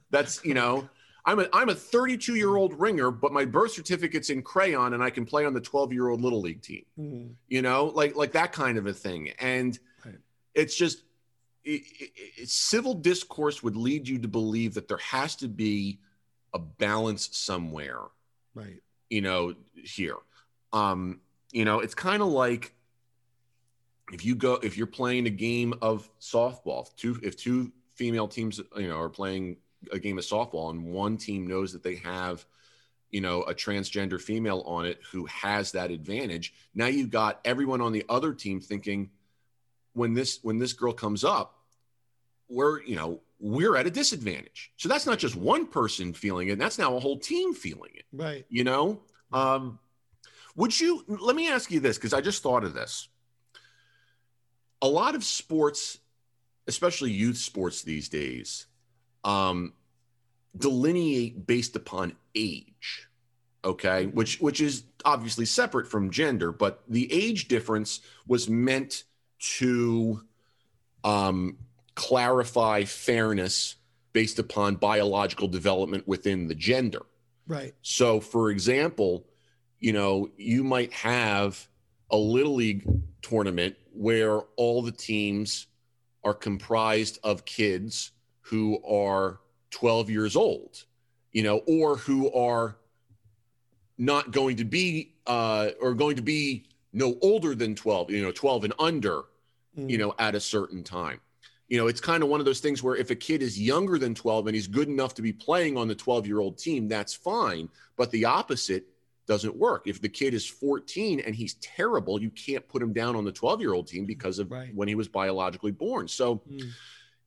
[0.10, 0.90] That's you know
[1.26, 5.02] I'm a I'm a 32 year old ringer, but my birth certificate's in crayon and
[5.02, 6.86] I can play on the 12 year old little league team.
[7.00, 7.36] Mhm.
[7.48, 9.30] You know, like like that kind of a thing.
[9.40, 10.20] And Right.
[10.54, 11.04] it's just
[11.66, 11.82] it,
[12.38, 16.00] it, civil discourse would lead you to believe that there has to be
[16.54, 18.02] a balance somewhere
[18.54, 18.82] right.
[19.10, 20.18] you know here
[20.72, 21.20] um
[21.52, 22.74] you know it's kind of like
[24.12, 28.28] if you go if you're playing a game of softball if two if two female
[28.28, 29.58] teams you know are playing
[29.92, 32.46] a game of softball and one team knows that they have
[33.12, 37.82] you know a transgender female on it who has that advantage now you've got everyone
[37.82, 39.10] on the other team thinking
[39.94, 41.64] when this when this girl comes up
[42.50, 44.72] we're you know we're at a disadvantage.
[44.78, 48.06] So that's not just one person feeling it that's now a whole team feeling it.
[48.14, 48.46] Right.
[48.50, 49.02] you know?
[49.32, 49.80] Um
[50.56, 53.10] would you let me ask you this because i just thought of this.
[54.82, 56.00] A lot of sports
[56.68, 58.68] especially youth sports these days
[59.24, 59.74] um
[60.56, 63.08] delineate based upon age
[63.66, 64.08] okay?
[64.08, 69.04] Which which is obviously separate from gender but the age difference was meant
[69.58, 70.22] to
[71.04, 71.58] um
[71.96, 73.76] clarify fairness
[74.14, 77.02] based upon biological development within the gender
[77.48, 77.74] Right.
[77.82, 79.26] so, for example,
[79.80, 81.68] you know, you might have
[82.10, 82.88] a little league
[83.22, 85.68] tournament where all the teams
[86.24, 89.40] are comprised of kids who are
[89.72, 90.86] 12 years old,
[91.34, 92.78] you know, or who are
[93.98, 98.32] not going to be, uh, or going to be no older than 12, you know,
[98.32, 99.24] 12 and under,
[99.76, 100.00] you Mhm.
[100.00, 101.20] know, at a certain time.
[101.68, 103.98] You know, it's kind of one of those things where if a kid is younger
[103.98, 106.88] than 12 and he's good enough to be playing on the 12 year old team,
[106.88, 107.70] that's fine.
[107.98, 108.86] But the opposite
[109.26, 109.88] doesn't work.
[109.88, 113.32] If the kid is 14 and he's terrible, you can't put him down on the
[113.32, 114.76] 12 year old team because of Right.
[114.76, 116.08] when he was biologically born.
[116.08, 116.70] So Mm.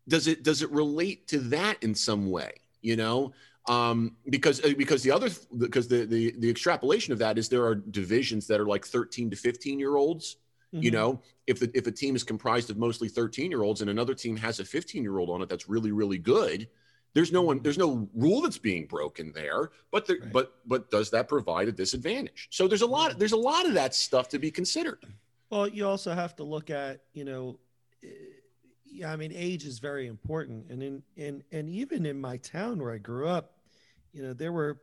[0.07, 2.53] does it does it relate to that in some way?
[2.83, 3.33] You know,
[3.67, 7.65] um, because uh, because the other because the, the the extrapolation of that is there
[7.65, 10.37] are divisions that are like 13 to 15 year olds
[10.73, 10.95] you Mhm.
[10.95, 14.15] know if the, if a team is comprised of mostly 13 year olds and another
[14.15, 16.69] team has a 15 year old on it that's really really good
[17.15, 20.33] there's no one there's no rule that's being broken there but the, Right.
[20.33, 23.75] but but does that provide a disadvantage so there's a lot there's a lot of
[23.75, 24.99] that stuff to be considered
[25.51, 27.59] Well, you also have to look at, you know,
[28.03, 28.09] eh,
[28.85, 32.79] yeah, I mean, age is very important, and in and and even in my town
[32.81, 33.53] where I grew up,
[34.13, 34.81] you know, there were,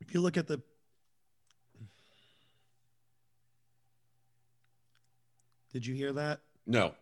[0.00, 0.60] if you look at the,
[5.76, 6.40] did you hear that?
[6.66, 6.94] No.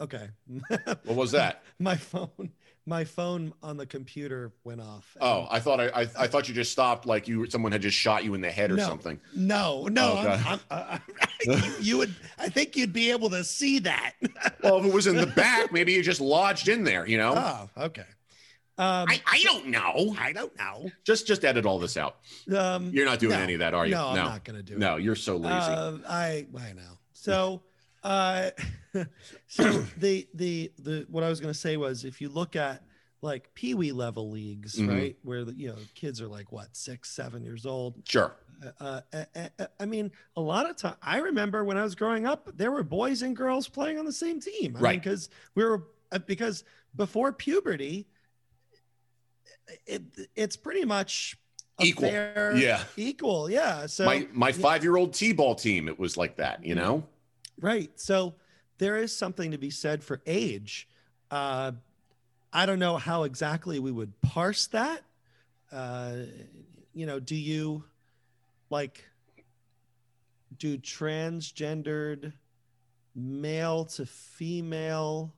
[0.00, 0.30] Okay.
[1.04, 1.62] What was that?
[1.78, 2.50] my phone,
[2.86, 5.14] my phone on the computer went off.
[5.20, 7.96] Oh, I thought I, I I thought you just stopped like you someone had just
[7.98, 8.86] shot you in the head or No.
[8.88, 9.20] something.
[9.36, 10.42] no, no, Oh, I'm.
[10.48, 10.98] I'm, uh,
[11.44, 14.14] you, you would, I think you'd be able to see that.
[14.62, 17.06] Well, if it was in the back, maybe it just lodged in there.
[17.06, 17.34] You know.
[17.36, 18.06] oh, okay.
[18.78, 20.16] Um, I, I don't know.
[20.18, 20.90] I don't know.
[21.04, 22.16] Just just edit all this out.
[22.56, 23.42] Um, You're not doing no.
[23.42, 23.94] any of that, are you?
[23.94, 24.78] no, I'm not going to do it.
[24.78, 25.54] No, you're so lazy.
[25.54, 26.96] Uh, I I know.
[27.12, 27.60] So,
[28.02, 28.50] uh,
[29.46, 32.82] so the the the what I was going to say was if you look at
[33.22, 34.88] like pee wee level leagues, Mhm.
[34.88, 37.94] right, where the you know kids are like what six seven years old.
[38.06, 38.34] sure.
[38.80, 40.94] Uh, uh, uh, uh, I mean, a lot of time.
[41.02, 44.12] I remember when I was growing up, there were boys and girls playing on the
[44.12, 44.76] same team.
[44.76, 45.00] I Right.
[45.02, 46.62] Because we were uh, because
[46.94, 48.06] before puberty,
[49.86, 50.02] it
[50.36, 51.36] it's pretty much
[51.80, 52.08] Equal.
[52.10, 52.84] fair- Yeah.
[52.96, 53.50] equal.
[53.50, 53.86] Yeah.
[53.86, 56.64] So my my five year old T ball team, it was like that.
[56.64, 57.04] You know.
[57.62, 57.92] Right.
[57.94, 58.34] So
[58.78, 60.88] there is something to be said for age.
[61.30, 61.72] Uh,
[62.52, 65.02] I don't know how exactly we would parse that.
[65.70, 66.16] Uh,
[66.92, 67.84] you know, do you
[68.68, 69.04] like
[70.58, 72.32] do transgendered
[73.14, 75.32] male to female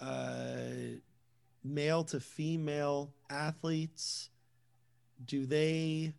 [0.00, 0.60] uh,
[1.64, 4.30] male to female athletes
[5.26, 6.14] do they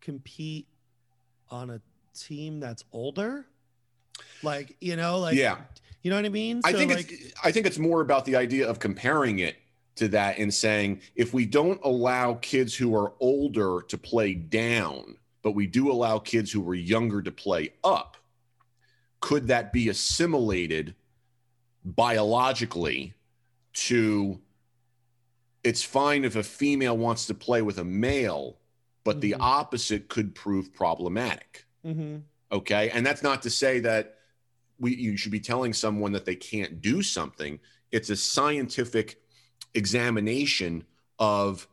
[0.00, 0.66] compete
[1.50, 1.80] on a
[2.14, 3.46] team that's older
[4.42, 5.58] like you know like yeah.
[6.02, 8.36] you know what i mean I think like it's I think it's more about the
[8.36, 9.56] idea of comparing it
[9.96, 15.16] to that and saying if we don't allow kids who are older to play down,
[15.42, 18.16] but we do allow kids who are younger to play up,
[19.20, 20.94] could that be assimilated
[21.84, 23.14] biologically
[23.74, 24.40] to
[25.64, 28.58] it's fine if a female wants to play with a male,
[29.04, 29.40] but the Mhm.
[29.40, 32.22] opposite could prove problematic mhm,
[32.52, 32.90] okay.
[32.90, 34.16] And that's not to say that
[34.78, 37.58] we you should be telling someone that they can't do something.
[37.90, 39.20] It's a scientific
[39.74, 40.84] examination
[41.18, 41.66] of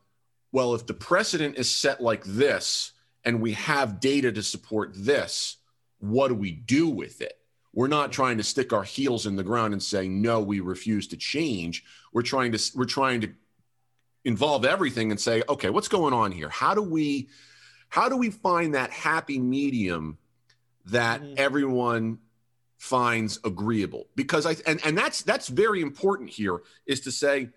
[0.52, 2.94] well if the precedent is set like this
[3.26, 5.58] and we have data to support this
[6.00, 7.34] what do we do with it?
[7.74, 11.08] We're not trying to stick our heels in the ground and say no we refuse
[11.10, 11.84] to change.
[12.14, 13.32] We're trying to we're trying to
[14.24, 16.50] involve everything and say okay what's going on here?
[16.50, 17.30] How do we
[17.90, 20.18] how do we find that happy medium
[20.92, 21.34] that Mhm.
[21.38, 22.20] everyone
[22.78, 27.50] finds agreeable because i and, and that's that's very important here is to say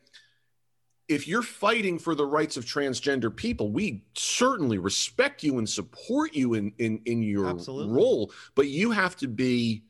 [1.08, 6.34] if you're fighting for the rights of transgender people we certainly respect you and support
[6.34, 7.94] you in in, in your Absolutely.
[7.94, 9.84] role but you have to be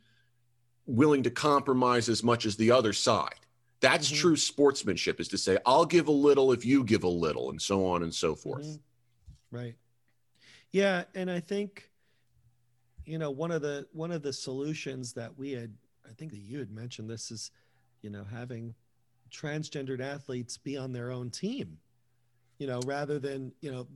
[0.84, 3.40] willing to compromise as much as the other side
[3.80, 4.16] that's Mhm.
[4.16, 7.62] true sportsmanship is to say i'll give a little if you give a little and
[7.62, 8.80] so on and so forth mhm.
[9.50, 9.76] right
[10.72, 11.88] yeah and i think
[13.06, 15.72] you know one of the one of the solutions that we had
[16.08, 17.50] i think that you had mentioned this is
[18.02, 18.74] you know having
[19.30, 21.78] transgendered athletes be on their own team
[22.58, 23.86] you know rather than you know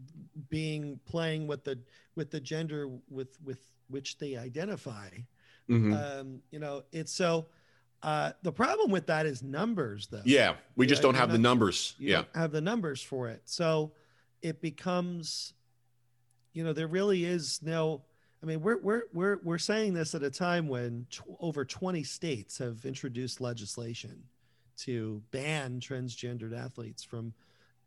[0.49, 1.79] being playing with the
[2.15, 5.09] with the gender with with which they identify.
[5.69, 5.93] Mhm.
[6.21, 7.47] um you know it's so
[8.03, 10.23] uh the problem with that is numbers though.
[10.25, 11.95] Yeah we just Yeah, don't have the numbers.
[11.99, 12.25] you yeah.
[12.35, 13.43] have the numbers for it.
[13.45, 13.93] So
[14.43, 15.53] it becomes
[16.55, 18.03] you know there really is no
[18.43, 22.03] i mean we're we're we're, we're saying this at a time when tw- over 20
[22.03, 24.23] states have introduced legislation
[24.77, 27.33] to ban transgendered athletes from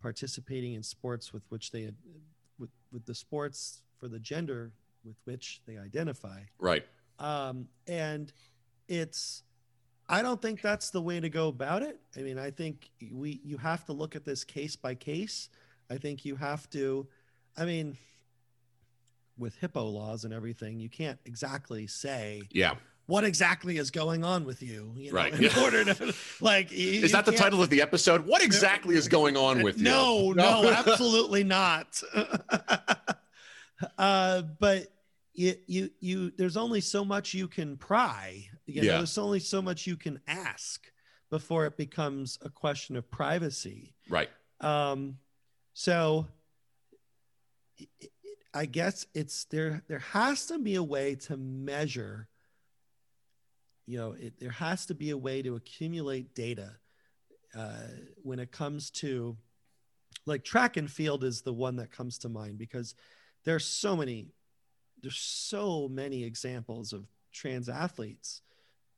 [0.02, 1.92] participating in sports with which they
[2.58, 4.72] with, with the sports for the gender
[5.06, 6.42] with which they identify.
[6.58, 6.86] Right.
[7.20, 8.32] Um, and
[8.88, 9.44] it's
[10.08, 12.00] i don't think that's the way to go about it.
[12.18, 15.50] I mean i think we you have to look at this case by case.
[15.90, 17.08] I think you have to
[17.58, 17.98] i mean
[19.40, 22.76] with HIPAA laws and everything you can't exactly say yeah
[23.06, 25.34] what exactly is going on with you, you know, Right.
[25.34, 28.28] in order to like you- Is that the title of the episode?
[28.28, 29.86] What exactly is going on with you?
[29.86, 32.04] no, no, absolutely not.
[33.98, 34.88] uh, but
[35.34, 38.48] you, you, you, there's only so much you can pry.
[38.68, 38.98] You know, Yeah.
[38.98, 40.86] There's only so much you can ask
[41.32, 43.96] before it becomes a question of privacy.
[44.08, 44.30] Right.
[44.62, 45.18] Um,
[45.74, 46.28] so
[48.54, 49.84] i- guess it's there.
[49.88, 52.28] There has to be a way to measure.
[53.86, 56.78] You know, it, there has to be a way to accumulate data
[57.56, 57.88] uh,
[58.22, 59.36] when it comes to,
[60.26, 62.94] like track and field is the one that comes to mind because
[63.46, 64.28] there's so many,
[65.02, 68.42] there's so many examples of trans athletes,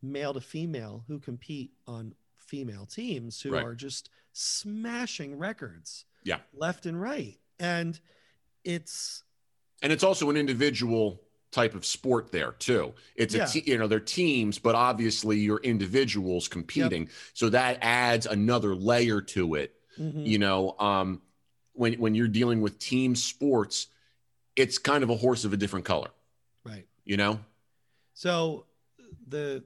[0.02, 3.64] male to female, who compete on female teams who Right.
[3.64, 6.40] are just smashing records Yeah.
[6.54, 7.98] left and right and
[8.66, 9.24] it's
[9.82, 12.94] and it's also an individual type of sport there too.
[13.16, 13.44] It's Yeah.
[13.44, 18.76] a te- you know they're teams, but obviously you're individuals competing, so that adds another
[18.76, 19.76] layer to it.
[19.98, 21.22] mhm, You know, um,
[21.74, 23.88] when when you're dealing with team sports,
[24.56, 26.10] it's kind of a horse of a different color.
[26.64, 27.40] right You know,
[28.14, 28.66] So
[29.28, 29.64] the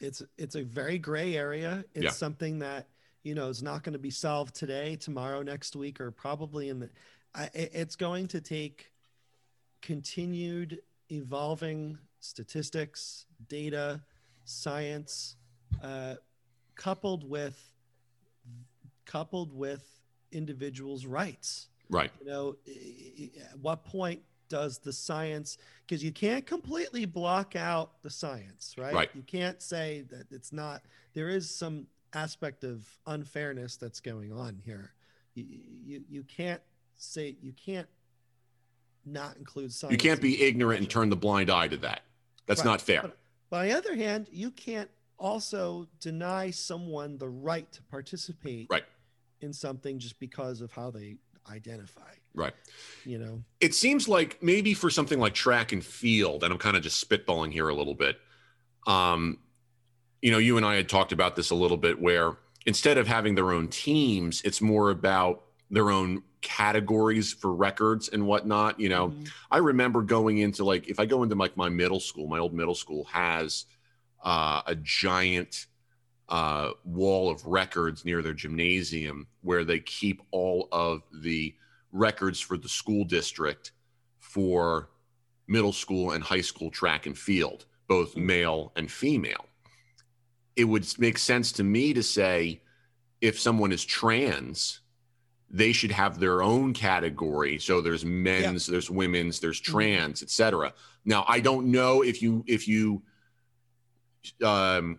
[0.00, 1.84] it's it's a very gray area.
[1.94, 2.10] It's Yeah.
[2.10, 2.88] something that
[3.22, 6.80] you know is not going to be solved today, tomorrow, next week, or probably in
[6.80, 6.90] the.
[7.34, 8.90] I, it's going to take
[9.82, 14.00] continued evolving statistics, data,
[14.44, 15.36] science,
[15.82, 16.14] uh,
[16.74, 17.72] coupled with
[19.04, 20.00] coupled with
[20.32, 22.10] individuals' rights right?
[22.20, 22.56] you know
[23.50, 28.94] at what point does the science because you can't completely block out the science right?
[28.94, 29.10] Right.
[29.14, 30.82] you can't say that it's not
[31.14, 34.92] there is some aspect of unfairness that's going on here
[35.34, 35.44] you
[35.84, 36.62] you, you can't
[36.96, 37.88] say you can't
[39.04, 42.02] not include science You can't be ignorant and turn the blind eye to that.
[42.46, 42.66] That's Right.
[42.70, 43.02] not fair.
[43.02, 43.16] But,
[43.50, 48.84] but on the other hand, you can't also deny someone the right to participate Right.
[49.40, 51.16] in something just because of how they
[51.50, 52.12] identify.
[52.34, 52.54] Right.
[53.04, 56.76] You know, it seems like maybe for something like track and field, and I'm kind
[56.76, 58.20] of just spitballing here a little bit.
[58.86, 59.38] Um,
[60.22, 63.06] you know, you and I had talked about this a little bit where instead of
[63.06, 68.78] having their own teams, it's more about their own categories for records and whatnot.
[68.78, 69.30] You know, Mhm.
[69.50, 72.54] I remember going into like if I go into like my middle school, my old
[72.54, 73.66] middle school has
[74.24, 75.66] uh, a giant
[76.28, 81.54] uh, wall of records near their gymnasium where they keep all of the
[81.92, 83.72] records for the school district
[84.18, 84.90] for
[85.46, 88.22] middle school and high school track and field, both Mhm.
[88.24, 89.46] male and female.
[90.56, 92.60] It would make sense to me to say
[93.20, 94.80] if someone is trans,
[95.50, 97.58] they should have their own category.
[97.58, 99.64] So there's men's, there's women's, there's Mhm.
[99.64, 100.74] trans, etc.
[101.04, 103.02] Now I don't know if you if you
[104.44, 104.98] um,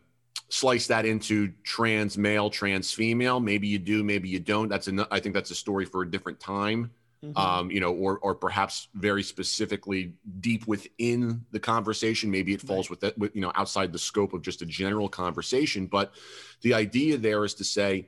[0.49, 3.39] slice that into trans male, trans female.
[3.39, 4.69] Maybe you do, maybe you don't.
[4.69, 6.91] That's an, I think that's a story for a different time.
[7.23, 7.37] Mhm.
[7.37, 12.31] Um, you know, or or perhaps very specifically deep within the conversation.
[12.31, 15.09] Maybe it falls with that, with, you know, outside the scope of just a general
[15.09, 15.85] conversation.
[15.85, 16.13] But
[16.61, 18.07] the idea there is to say,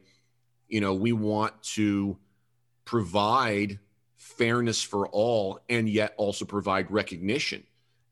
[0.69, 2.17] you know, we want to
[2.91, 3.79] provide
[4.17, 7.63] fairness for all and yet also provide recognition.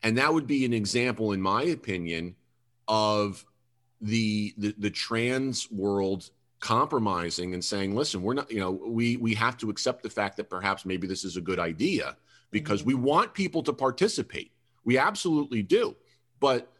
[0.02, 2.34] And that would be an example, in my opinion,
[2.88, 3.44] of
[4.00, 9.34] the the, the trans world compromising and saying, listen, we're not, you know, we we
[9.34, 12.16] have to accept the fact that perhaps maybe this is a good idea
[12.50, 12.86] because Mhm.
[12.86, 14.50] we want people to participate.
[14.84, 15.94] We absolutely do.
[16.40, 16.72] But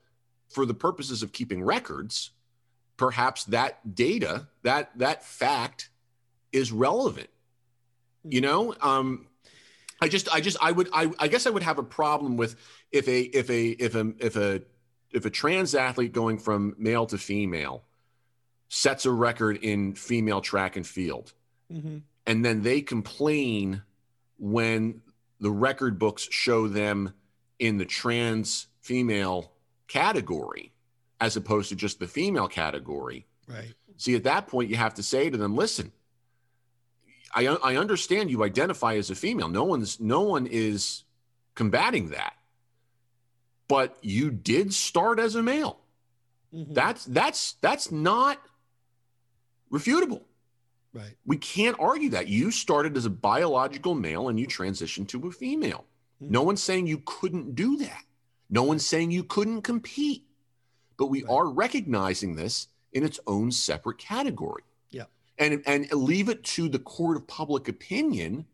[0.49, 2.31] for the purposes of keeping records,
[2.97, 5.91] perhaps that data, that that fact
[6.51, 7.29] is relevant.
[8.25, 9.27] You know, um,
[10.01, 12.57] I just, I just, I would, I, I guess I would have a problem with
[12.93, 14.63] if a, if a, if a, if a,
[15.13, 17.83] if a trans athlete going from male to female
[18.69, 21.33] sets a record in female track and field,
[21.73, 22.03] Mhm.
[22.27, 23.83] and then they complain
[24.39, 25.03] when
[25.41, 27.13] the record books show them
[27.59, 29.53] in the trans female
[29.89, 30.73] category
[31.21, 33.27] as opposed to just the female category.
[33.47, 33.75] Right.
[33.97, 35.93] See, at that point, you have to say to them, listen,
[37.33, 39.49] I, I understand you identify as a female.
[39.49, 41.05] No one's, no one is
[41.55, 42.35] combating that.
[43.69, 45.79] But you did start as a male.
[46.53, 46.75] Mhm.
[46.75, 48.39] That's, that's, that's not
[49.73, 50.23] refutable.
[50.93, 51.15] right.
[51.25, 52.27] We can't argue that.
[52.27, 55.85] You started as a biological male and you transitioned to a female.
[56.19, 58.03] No one's saying you couldn't do that.
[58.51, 60.25] No one's saying you couldn't compete.
[60.99, 61.31] But we Right.
[61.33, 64.65] are recognizing this in its own separate category.
[65.41, 68.45] And and leave it to the court of public opinion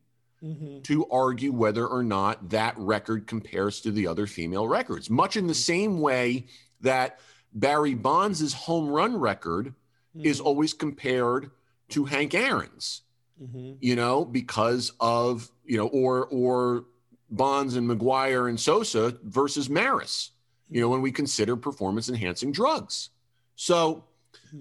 [0.42, 0.84] Mhm.
[0.84, 5.10] to argue whether or not that record compares to the other female records.
[5.10, 6.46] Much in the same way
[6.80, 7.18] that
[7.52, 9.74] Barry Bonds' home run record
[10.14, 10.44] is Mhm.
[10.44, 11.50] always compared
[11.88, 13.02] to Hank Aaron's
[13.42, 13.78] Mhm.
[13.80, 16.84] you know, because of, you know, or or
[17.30, 20.30] Bonds and McGwire and Sosa versus Maris,
[20.70, 23.10] you know, when we consider performance enhancing drugs.
[23.56, 24.04] So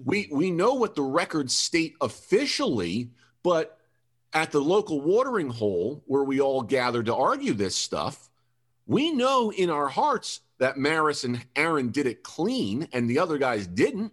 [0.04, 3.10] we we know what the records state officially,
[3.42, 3.78] but
[4.32, 8.28] at the local watering hole where we all gather to argue this stuff,
[8.86, 13.38] we know in our hearts that Maris and Aaron did it clean and the other
[13.38, 14.12] guys didn't.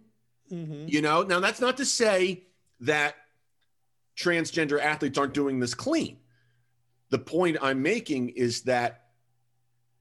[0.50, 0.90] Mhm.
[0.90, 2.44] You know, now that's not to say
[2.80, 3.16] that
[4.16, 6.18] transgender athletes aren't doing this clean.
[7.10, 9.10] The point I'm making is that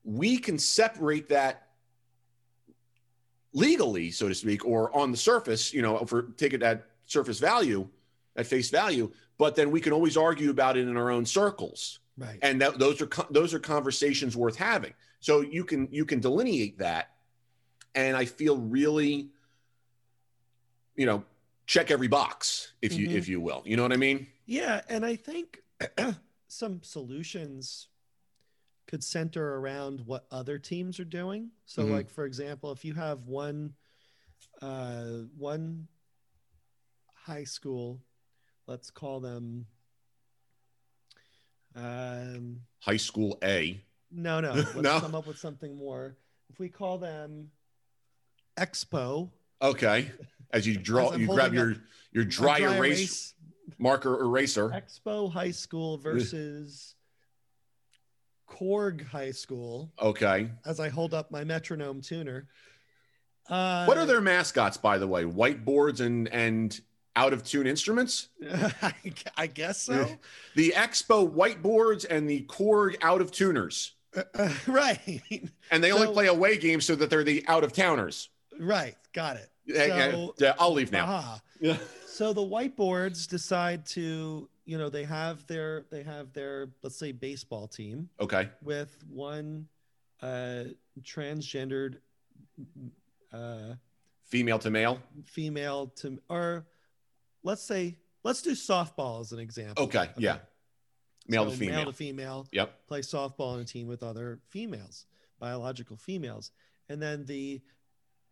[0.03, 1.69] we can separate that
[3.53, 7.39] legally, so to speak, or on the surface, you know, for take it at surface
[7.39, 7.87] value,
[8.35, 11.99] at face value, but then we can always argue about it in our own circles.
[12.17, 12.39] Right.
[12.41, 14.93] And that those are those are conversations worth having.
[15.19, 17.11] So you can you can delineate that
[17.95, 19.29] and I feel really
[20.95, 21.23] you know,
[21.65, 23.15] check every box if you Mhm.
[23.15, 23.63] if you will.
[23.65, 24.27] You know what I mean?
[24.45, 25.63] Yeah, and I think
[26.47, 27.87] some solutions
[28.93, 31.49] could center around what other teams are doing.
[31.65, 31.89] So, Mhm.
[31.89, 33.73] like for example, if you have one
[34.61, 35.87] uh, one
[37.15, 37.99] high school,
[38.67, 39.65] let's call them.
[41.75, 43.83] Um, High school A.
[44.11, 44.53] no, no.
[44.75, 44.99] Let's No?
[44.99, 46.15] come up with something more.
[46.51, 47.49] If we call them
[48.57, 50.11] Expo, Okay.
[50.51, 51.77] As you draw As you grab your
[52.11, 53.33] your dry, dry erase, erase
[53.79, 54.69] marker eraser.
[54.69, 56.95] Expo High School versus
[58.57, 59.91] Korg High School.
[60.01, 60.49] Okay.
[60.65, 62.47] As I hold up my metronome tuner.
[63.49, 65.23] Uh, What are their mascots by the way?
[65.23, 66.79] Whiteboards and and
[67.15, 68.29] out of tune instruments?
[68.81, 68.93] I,
[69.37, 70.07] I guess so.
[70.55, 73.93] The Expo whiteboards and the Korg out of tuners.
[74.15, 75.21] Uh, right,
[75.71, 78.29] And they only play away games so that they're the out of towners.
[78.59, 78.95] right.
[79.13, 79.49] Got it.
[79.69, 81.39] So- yeah, I'll leave now.
[81.59, 81.77] Yeah.
[82.07, 87.11] So the whiteboards decide to, you know, they have their they have their let's say
[87.11, 88.49] baseball team Okay.
[88.61, 89.67] with one
[90.21, 90.65] uh
[91.01, 91.97] transgendered
[93.31, 93.73] uh
[94.25, 94.99] Female to male.
[95.25, 96.65] female to or
[97.43, 99.83] let's say let's do softball as an example.
[99.85, 100.09] Okay.
[100.17, 100.37] Yeah.
[101.27, 101.75] Male So to female.
[101.75, 102.47] Male to female.
[102.51, 102.87] Yep.
[102.87, 105.05] Play softball in a team with other females,
[105.39, 106.51] biological females,
[106.89, 107.61] and then the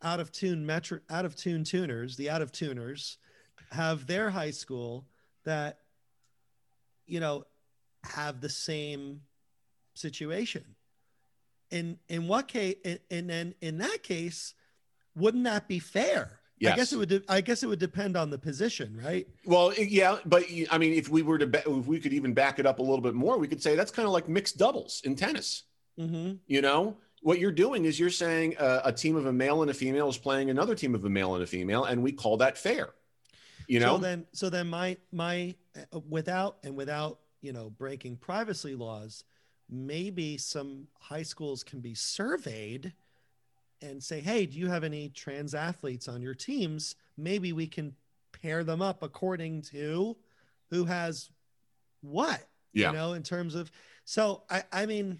[0.01, 3.17] out of tune metro out of tune tuners, the out of tuners,
[3.71, 5.05] have their high school
[5.45, 5.77] that
[7.05, 7.45] you know
[8.03, 9.21] have the same
[9.93, 10.63] situation.
[11.69, 12.75] In in what case?
[13.09, 14.53] And then in that case,
[15.15, 16.39] wouldn't that be fair?
[16.63, 17.09] I guess it would.
[17.09, 19.27] de- I guess it would depend on the position, right?
[19.45, 22.59] Well, yeah, but I mean, if we were to, ba- if we could even back
[22.59, 25.01] it up a little bit more, we could say that's kind of like mixed doubles
[25.03, 25.63] in tennis.
[25.99, 26.33] Mm-hmm.
[26.45, 29.71] You know, what you're doing is you're saying uh, a team of a male and
[29.71, 32.37] a female is playing another team of a male and a female, and we call
[32.37, 32.89] that fair.
[33.67, 35.55] You know, So then, so then my my
[35.93, 39.23] uh, without and without you know breaking privacy laws,
[39.69, 42.93] maybe some high schools can be surveyed
[43.81, 46.95] and say, hey, do you have any trans athletes on your teams?
[47.17, 47.95] Maybe we can
[48.31, 50.15] pair them up according to
[50.69, 51.29] who has
[52.01, 52.47] what.
[52.73, 52.91] Yeah.
[52.91, 53.71] You know, in terms of
[54.05, 55.19] so I I mean,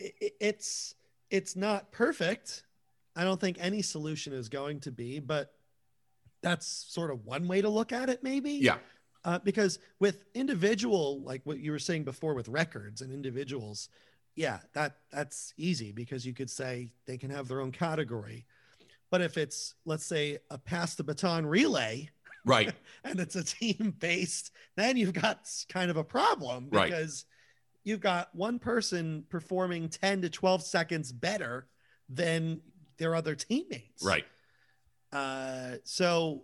[0.00, 0.94] i i- it's
[1.30, 2.64] it's not perfect.
[3.16, 5.54] I don't think any solution is going to be, but
[6.42, 8.52] that's sort of one way to look at it, maybe.
[8.52, 8.78] yeah,
[9.24, 13.88] Uh, because with individual, like what you were saying before, with records and individuals,
[14.34, 18.44] yeah, that that's easy because you could say they can have their own category.
[19.10, 22.08] But if it's let's say a pass the baton relay
[22.44, 22.72] right,
[23.04, 26.90] and it's a team based, then you've got kind of a problem Right.
[26.90, 27.24] because
[27.84, 31.66] you've got one person performing 10 to 12 seconds better
[32.08, 32.60] than
[32.96, 34.02] their other teammates.
[34.04, 34.24] right,
[35.12, 36.42] Uh, so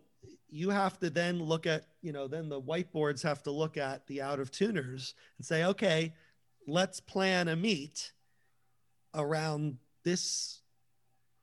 [0.51, 4.07] you have to then look at, you know, then the whiteboards have to look at
[4.07, 6.15] the out of tuners and say, okay,
[6.67, 8.13] let's plan a meet
[9.15, 10.61] around this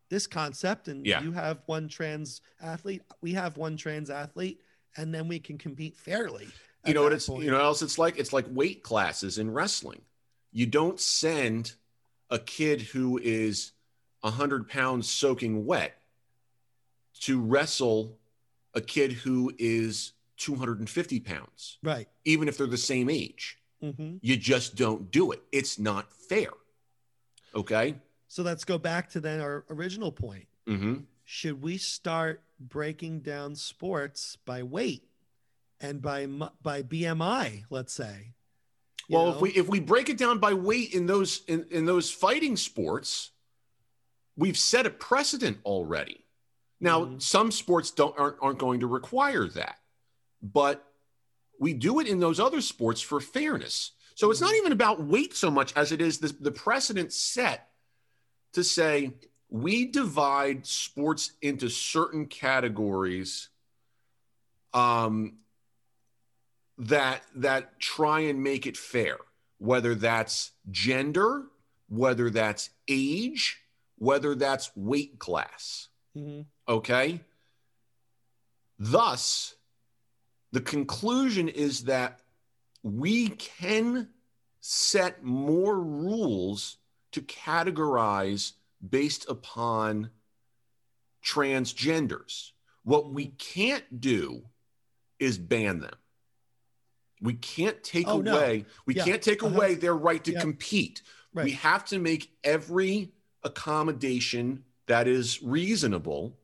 [0.10, 1.22] this concept and Yeah.
[1.24, 4.62] you have one trans athlete we have one trans athlete
[4.98, 6.48] and then we can compete fairly
[6.86, 7.44] you know what it's point.
[7.44, 10.00] you know what else it's like it's like weight classes in wrestling
[10.52, 11.74] you don't send
[12.30, 13.72] a kid who is
[14.22, 16.00] 100 pounds soaking wet
[17.22, 18.18] to wrestle
[18.74, 21.78] a kid who is 250 pounds.
[21.84, 22.08] Right.
[22.26, 23.58] Even if they're the same age.
[23.82, 25.42] Hmm you just don't do it.
[25.52, 26.50] It's not fair.
[27.54, 27.96] Okay?
[28.28, 30.48] So let's go back to then our original point.
[30.68, 31.02] Mm-hmm.
[31.26, 35.04] should we start breaking down sports by weight
[35.80, 38.34] and by by BMI, let's say?
[39.08, 39.36] You well know?
[39.36, 42.58] if we if we break it down by weight in those in, in those fighting
[42.58, 43.30] sports
[44.36, 46.25] we've set a precedent already
[46.80, 47.22] now Mhm.
[47.22, 49.80] some sports don't aren't, aren't going to require that
[50.42, 50.86] but
[51.60, 54.58] we do it in those other sports for fairness so it's not Mhm.
[54.58, 57.70] even about weight so much as it is the, the precedent set
[58.54, 59.14] to say
[59.50, 63.50] we divide sports into certain categories
[64.74, 65.38] um,
[66.78, 69.18] that that try and make it fair
[69.60, 71.48] whether that's gender
[71.88, 73.62] whether that's age
[73.98, 76.46] whether that's weight class Mhm.
[76.68, 77.20] okay
[78.80, 79.56] thus
[80.52, 82.22] the conclusion is that
[82.84, 84.10] we can
[84.62, 86.78] set more rules
[87.12, 88.54] to categorize
[88.88, 90.10] based upon
[91.24, 92.52] transgenders
[92.84, 94.44] what we can't do
[95.18, 95.96] is ban them.
[97.22, 98.38] We can't take Oh, no.
[98.38, 99.06] away we Yeah.
[99.06, 99.56] can't take Uh-huh.
[99.56, 100.42] away their right to Yeah.
[100.42, 101.02] compete.
[101.34, 103.12] We have to make every
[103.44, 106.38] accommodation that is reasonable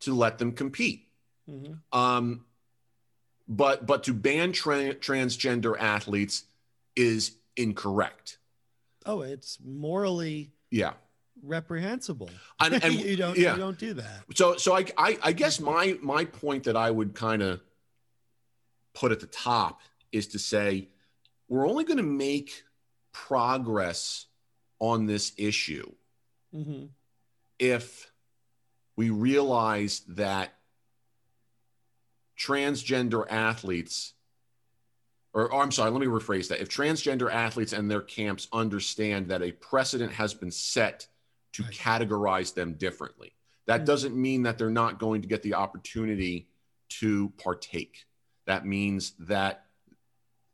[0.00, 1.08] to let them compete.
[1.48, 1.80] Mhm.
[1.92, 2.44] Um,
[3.48, 6.44] but but to ban tra- transgender athletes
[6.96, 8.38] is incorrect.
[9.04, 10.94] Oh, it's morally Yeah.
[11.42, 12.30] reprehensible.
[12.58, 13.52] And, and you don't yeah.
[13.52, 14.24] you don't do that.
[14.34, 17.60] So so I I, I guess my my point that I would kind of
[18.94, 19.80] put at the top
[20.10, 20.88] is to say
[21.48, 22.64] we're only going to make
[23.12, 24.26] progress
[24.78, 25.90] on this issue
[26.52, 26.84] hmm
[27.58, 28.10] if
[28.96, 30.54] we realize that
[32.38, 34.12] transgender athletes
[35.32, 36.60] or, or I'm sorry, let me rephrase that.
[36.62, 41.06] If transgender athletes and their camps understand that a precedent has been set
[41.52, 41.72] to Right.
[41.72, 43.34] categorize them differently,
[43.66, 43.86] that Mhm.
[43.86, 46.48] doesn't mean that they're not going to get the opportunity
[46.88, 48.06] to partake.
[48.46, 49.66] That means that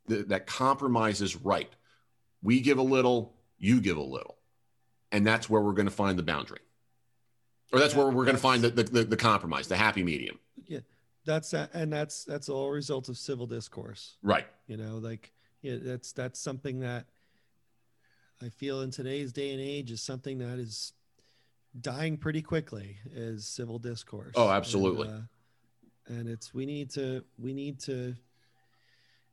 [0.09, 1.72] th- that compromise is right.
[2.42, 4.38] We give a little, you give a little.
[5.12, 6.61] And that's where we're going to find the boundary.
[7.73, 10.39] Or that's where we're going to find the, the, the, compromise, the happy medium.
[10.66, 10.81] Yeah,
[11.25, 14.16] that's that, and that's that's all a result of civil discourse.
[14.23, 14.47] Right.
[14.66, 17.07] You know, like yeah, that's that's something that
[18.43, 20.93] I feel in today's day and age is something that is
[21.81, 24.35] dying pretty quickly is civil discourse.
[24.37, 25.09] Oh, absolutely.
[25.09, 28.14] And, uh, and it's we need to we need to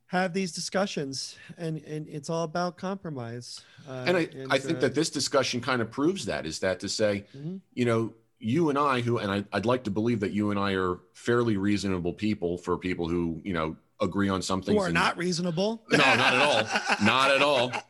[0.06, 3.60] have these discussions and and it's all about compromise.
[3.88, 6.80] Uh, And I, I think uh, that this discussion kind of proves that is that
[6.80, 7.60] to say, Mhm.
[7.74, 10.58] you know, you and I, who, and I, I'd like to believe that you and
[10.58, 14.74] I are fairly reasonable people for people who, you know, agree on something.
[14.74, 15.82] who are and- not reasonable.
[15.92, 17.04] No, not at all.
[17.04, 17.72] Not at all.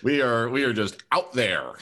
[0.00, 1.72] We are, we are just out there.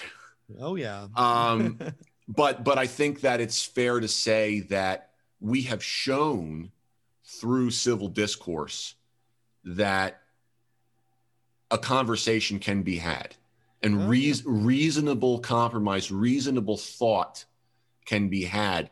[0.59, 1.09] Oh yeah.
[1.17, 1.79] Um,
[2.29, 6.71] but but I think that it's fair to say that we have shown
[7.25, 8.95] through civil discourse
[9.65, 10.23] that
[11.71, 13.35] a conversation can be had
[13.87, 17.45] and Oh, reas reasonable compromise reasonable thought
[18.05, 18.91] can be had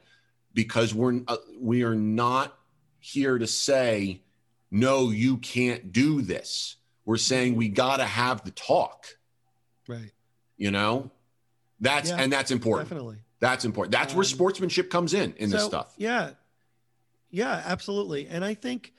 [0.55, 2.57] because we're uh, we are not
[3.01, 4.23] here to say
[4.71, 9.19] no you can't do this we're saying we got to have the talk
[9.89, 10.13] right.
[10.57, 11.11] you know
[11.81, 13.19] that's Yeah, and that's important Definitely.
[13.41, 16.31] that's important that's where Um, sportsmanship comes in in this stuff Yeah.
[17.31, 18.29] Yeah, absolutely.
[18.29, 18.93] And I think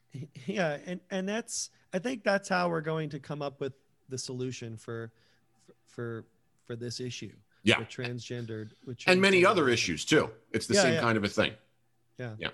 [0.46, 3.74] yeah, and and that's I think that's how we're going to come up with
[4.08, 5.12] the solution for
[5.86, 6.24] for
[6.66, 7.32] for this issue.
[7.64, 7.78] Yeah.
[7.78, 11.00] With transgendered with and many other issues too it's the Yeah, same yeah.
[11.00, 11.52] kind of a thing
[12.18, 12.48] Yeah, yeah.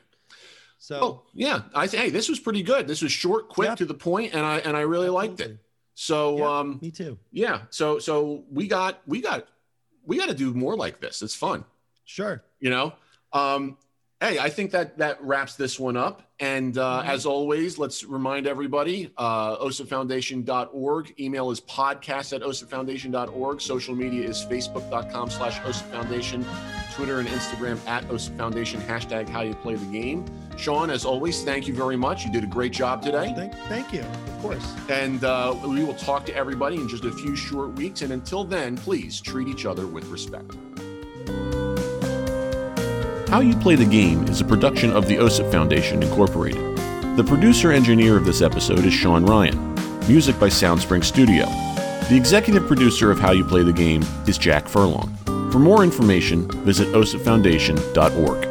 [0.76, 3.74] So oh yeah i think hey this was pretty good this was short quick Yeah.
[3.76, 5.58] to the point and i and i really liked it
[5.94, 7.18] so Yeah, um me too.
[7.32, 9.48] yeah so so we got we got
[10.04, 11.64] we got to do more like this it's fun
[12.04, 12.42] Sure.
[12.60, 12.92] you know
[13.32, 13.78] um
[14.20, 16.22] hey i think that that wraps this one up.
[16.40, 17.08] And uh, Mhm.
[17.08, 24.44] as always let's remind everybody uh, osafoundation.org email is podcast at osafoundation.org social media is
[24.44, 26.44] facebook.com slash osafoundation
[26.94, 30.24] twitter and instagram at osafoundation hashtag how you play the game.
[30.56, 32.24] Sean as always thank you very much.
[32.24, 33.32] You did a great job today.
[33.36, 34.00] Thank thank you.
[34.00, 34.74] Of course.
[34.88, 38.02] and uh, we will talk to everybody in just a few short weeks.
[38.02, 40.56] And until then please treat each other with respect
[43.28, 46.78] How You Play the Game is a production of the OSIP Foundation, Incorporated.
[47.18, 49.74] The producer engineer of this episode is Sean Ryan.
[50.08, 51.44] Music by Soundspring Studio.
[52.08, 55.14] The executive producer of How You Play the Game is Jack Furlong.
[55.52, 58.47] For more information, visit osipfoundation.org.